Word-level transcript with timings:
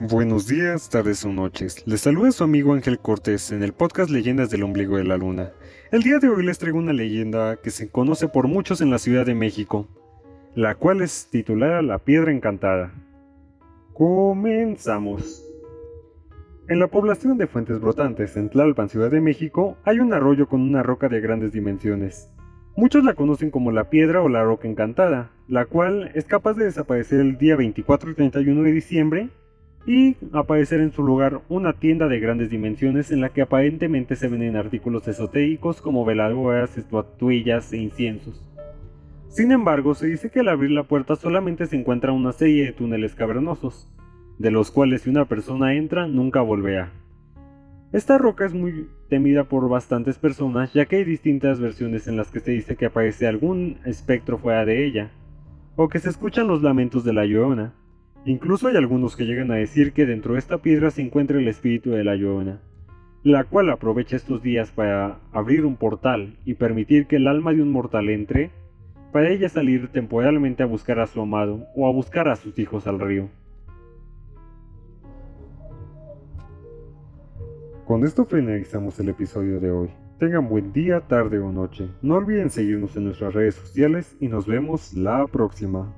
Buenos 0.00 0.46
días, 0.46 0.90
tardes 0.90 1.24
o 1.24 1.32
noches. 1.32 1.84
Les 1.84 2.02
saluda 2.02 2.30
su 2.30 2.44
amigo 2.44 2.72
Ángel 2.72 3.00
Cortés 3.00 3.50
en 3.50 3.64
el 3.64 3.72
podcast 3.72 4.10
Leyendas 4.10 4.48
del 4.48 4.62
Ombligo 4.62 4.96
de 4.96 5.02
la 5.02 5.16
Luna. 5.16 5.50
El 5.90 6.04
día 6.04 6.20
de 6.20 6.28
hoy 6.28 6.46
les 6.46 6.56
traigo 6.56 6.78
una 6.78 6.92
leyenda 6.92 7.56
que 7.56 7.72
se 7.72 7.90
conoce 7.90 8.28
por 8.28 8.46
muchos 8.46 8.80
en 8.80 8.90
la 8.90 8.98
Ciudad 8.98 9.26
de 9.26 9.34
México, 9.34 9.88
la 10.54 10.76
cual 10.76 11.02
es 11.02 11.26
titulada 11.32 11.82
La 11.82 11.98
Piedra 11.98 12.30
Encantada. 12.30 12.92
Comenzamos. 13.92 15.44
En 16.68 16.78
la 16.78 16.86
población 16.86 17.36
de 17.36 17.48
Fuentes 17.48 17.80
Brotantes, 17.80 18.36
en 18.36 18.50
Tlalpan, 18.50 18.88
Ciudad 18.88 19.10
de 19.10 19.20
México, 19.20 19.78
hay 19.82 19.98
un 19.98 20.12
arroyo 20.14 20.48
con 20.48 20.60
una 20.60 20.84
roca 20.84 21.08
de 21.08 21.20
grandes 21.20 21.50
dimensiones. 21.50 22.32
Muchos 22.76 23.02
la 23.02 23.14
conocen 23.14 23.50
como 23.50 23.72
la 23.72 23.90
piedra 23.90 24.22
o 24.22 24.28
la 24.28 24.44
roca 24.44 24.68
encantada, 24.68 25.32
la 25.48 25.66
cual 25.66 26.12
es 26.14 26.24
capaz 26.24 26.54
de 26.54 26.66
desaparecer 26.66 27.18
el 27.18 27.36
día 27.36 27.56
24 27.56 28.12
y 28.12 28.14
31 28.14 28.62
de 28.62 28.70
diciembre 28.72 29.30
y 29.88 30.16
aparecer 30.34 30.82
en 30.82 30.92
su 30.92 31.02
lugar 31.02 31.40
una 31.48 31.72
tienda 31.72 32.08
de 32.08 32.20
grandes 32.20 32.50
dimensiones 32.50 33.10
en 33.10 33.22
la 33.22 33.30
que 33.30 33.40
aparentemente 33.40 34.16
se 34.16 34.28
venden 34.28 34.54
artículos 34.54 35.08
esotéricos 35.08 35.80
como 35.80 36.04
veladoras, 36.04 36.76
estatuillas 36.76 37.72
e 37.72 37.78
inciensos. 37.78 38.46
Sin 39.28 39.50
embargo, 39.50 39.94
se 39.94 40.06
dice 40.08 40.28
que 40.28 40.40
al 40.40 40.48
abrir 40.48 40.72
la 40.72 40.82
puerta 40.82 41.16
solamente 41.16 41.64
se 41.64 41.76
encuentra 41.76 42.12
una 42.12 42.32
serie 42.32 42.66
de 42.66 42.72
túneles 42.72 43.14
cavernosos, 43.14 43.90
de 44.38 44.50
los 44.50 44.70
cuales 44.70 45.02
si 45.02 45.10
una 45.10 45.24
persona 45.24 45.74
entra 45.74 46.06
nunca 46.06 46.42
volverá. 46.42 46.92
Esta 47.90 48.18
roca 48.18 48.44
es 48.44 48.52
muy 48.52 48.90
temida 49.08 49.44
por 49.44 49.70
bastantes 49.70 50.18
personas 50.18 50.74
ya 50.74 50.84
que 50.84 50.96
hay 50.96 51.04
distintas 51.04 51.60
versiones 51.60 52.06
en 52.08 52.18
las 52.18 52.30
que 52.30 52.40
se 52.40 52.50
dice 52.50 52.76
que 52.76 52.84
aparece 52.84 53.26
algún 53.26 53.78
espectro 53.86 54.36
fuera 54.36 54.66
de 54.66 54.84
ella, 54.84 55.12
o 55.76 55.88
que 55.88 55.98
se 55.98 56.10
escuchan 56.10 56.46
los 56.46 56.60
lamentos 56.60 57.04
de 57.04 57.14
la 57.14 57.24
llorona. 57.24 57.72
Incluso 58.28 58.68
hay 58.68 58.76
algunos 58.76 59.16
que 59.16 59.24
llegan 59.24 59.50
a 59.52 59.54
decir 59.54 59.94
que 59.94 60.04
dentro 60.04 60.34
de 60.34 60.38
esta 60.38 60.58
piedra 60.58 60.90
se 60.90 61.00
encuentra 61.00 61.38
el 61.38 61.48
espíritu 61.48 61.92
de 61.92 62.04
la 62.04 62.14
Llorona, 62.14 62.60
la 63.22 63.44
cual 63.44 63.70
aprovecha 63.70 64.16
estos 64.16 64.42
días 64.42 64.70
para 64.70 65.18
abrir 65.32 65.64
un 65.64 65.76
portal 65.76 66.36
y 66.44 66.52
permitir 66.52 67.06
que 67.06 67.16
el 67.16 67.26
alma 67.26 67.54
de 67.54 67.62
un 67.62 67.72
mortal 67.72 68.10
entre, 68.10 68.50
para 69.14 69.30
ella 69.30 69.48
salir 69.48 69.88
temporalmente 69.88 70.62
a 70.62 70.66
buscar 70.66 71.00
a 71.00 71.06
su 71.06 71.22
amado 71.22 71.64
o 71.74 71.88
a 71.88 71.90
buscar 71.90 72.28
a 72.28 72.36
sus 72.36 72.58
hijos 72.58 72.86
al 72.86 73.00
río. 73.00 73.30
Con 77.86 78.04
esto 78.04 78.26
finalizamos 78.26 79.00
el 79.00 79.08
episodio 79.08 79.58
de 79.58 79.70
hoy. 79.70 79.88
Tengan 80.18 80.50
buen 80.50 80.74
día, 80.74 81.00
tarde 81.00 81.38
o 81.38 81.50
noche. 81.50 81.88
No 82.02 82.16
olviden 82.16 82.50
seguirnos 82.50 82.94
en 82.94 83.06
nuestras 83.06 83.32
redes 83.32 83.54
sociales 83.54 84.18
y 84.20 84.28
nos 84.28 84.46
vemos 84.46 84.92
la 84.92 85.26
próxima. 85.28 85.94